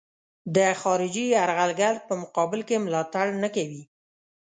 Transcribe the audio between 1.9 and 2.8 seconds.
په مقابل